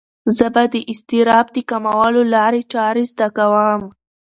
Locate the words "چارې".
2.73-3.03